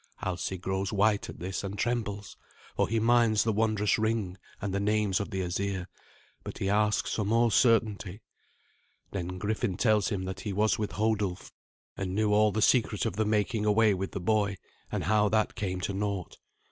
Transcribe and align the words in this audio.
Alsi 0.23 0.57
grows 0.57 0.91
white 0.91 1.29
at 1.29 1.37
this 1.37 1.63
and 1.63 1.77
trembles, 1.77 2.35
for 2.75 2.87
he 2.89 2.99
minds 2.99 3.43
the 3.43 3.53
wondrous 3.53 3.99
ring 3.99 4.35
and 4.59 4.73
the 4.73 4.79
names 4.79 5.19
of 5.19 5.29
the 5.29 5.41
Asir, 5.41 5.87
but 6.43 6.57
he 6.57 6.71
asks 6.71 7.13
for 7.13 7.23
more 7.23 7.51
certainty. 7.51 8.23
Then 9.11 9.37
Griffin 9.37 9.77
tells 9.77 10.09
him 10.09 10.25
that 10.25 10.39
he 10.39 10.53
was 10.53 10.79
with 10.79 10.93
Hodulf, 10.93 11.51
and 11.95 12.15
knew 12.15 12.33
all 12.33 12.51
the 12.51 12.63
secret 12.63 13.05
of 13.05 13.15
the 13.15 13.25
making 13.25 13.63
away 13.63 13.93
with 13.93 14.13
the 14.13 14.19
boy, 14.19 14.57
and 14.91 15.03
how 15.03 15.29
that 15.29 15.53
came 15.53 15.79
to 15.81 15.93
naught. 15.93 16.39